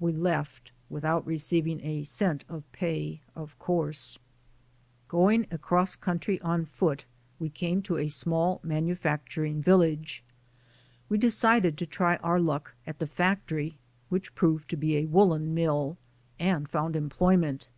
[0.00, 4.16] We left, without receiving a cent of pay, of course.
[4.16, 7.04] IN THE AMERICAN STORM 81 Going across country on foot
[7.38, 10.24] we came to a small manufacturing village.
[11.10, 13.76] We decided to try our luck at the factory,
[14.08, 15.98] which proved to be a woolen mill,
[16.38, 17.68] and found employment.